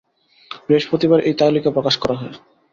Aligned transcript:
বৃহস্পতিবার 0.65 1.19
এ 1.21 1.31
তালিকা 1.39 1.69
প্রকাশ 1.71 1.95
করা 1.97 2.15
হয়। 2.15 2.35